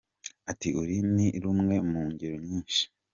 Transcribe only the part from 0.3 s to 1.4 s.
Ati "Uru ni